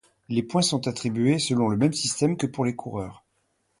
Les 0.29 0.41
points 0.41 0.63
sont 0.63 0.87
attribués 0.87 1.37
selon 1.37 1.69
le 1.69 1.77
même 1.77 1.93
système 1.93 2.35
que 2.35 2.47
pour 2.47 2.65
les 2.65 2.75
coureurs. 2.75 3.23